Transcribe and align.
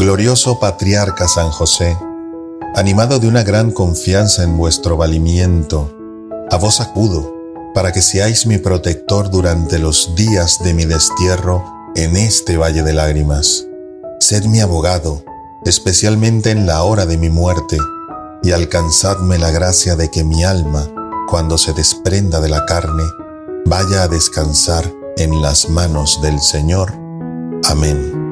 Glorioso 0.00 0.58
Patriarca 0.58 1.28
San 1.28 1.50
José, 1.50 1.94
animado 2.74 3.18
de 3.18 3.28
una 3.28 3.42
gran 3.42 3.70
confianza 3.70 4.42
en 4.42 4.56
vuestro 4.56 4.96
valimiento, 4.96 5.94
a 6.50 6.56
vos 6.56 6.80
acudo 6.80 7.30
para 7.74 7.92
que 7.92 8.00
seáis 8.00 8.46
mi 8.46 8.56
protector 8.56 9.28
durante 9.28 9.78
los 9.78 10.14
días 10.16 10.58
de 10.64 10.72
mi 10.72 10.86
destierro 10.86 11.62
en 11.96 12.16
este 12.16 12.56
valle 12.56 12.82
de 12.82 12.94
lágrimas. 12.94 13.66
Sed 14.20 14.46
mi 14.46 14.60
abogado, 14.60 15.22
especialmente 15.66 16.50
en 16.50 16.64
la 16.64 16.82
hora 16.82 17.04
de 17.04 17.18
mi 17.18 17.28
muerte, 17.28 17.76
y 18.42 18.52
alcanzadme 18.52 19.36
la 19.36 19.50
gracia 19.50 19.96
de 19.96 20.10
que 20.10 20.24
mi 20.24 20.44
alma, 20.44 20.88
cuando 21.28 21.58
se 21.58 21.74
desprenda 21.74 22.40
de 22.40 22.48
la 22.48 22.64
carne, 22.64 23.04
vaya 23.66 24.04
a 24.04 24.08
descansar 24.08 24.90
en 25.18 25.42
las 25.42 25.68
manos 25.68 26.22
del 26.22 26.40
Señor. 26.40 26.90
Amén. 27.68 28.29